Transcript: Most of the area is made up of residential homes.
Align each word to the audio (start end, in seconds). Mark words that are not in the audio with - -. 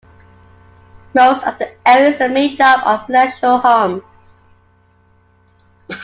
Most 1.13 1.43
of 1.43 1.59
the 1.59 1.75
area 1.87 2.09
is 2.09 2.19
made 2.31 2.59
up 2.59 2.83
of 2.87 3.07
residential 3.07 3.59
homes. 3.59 4.43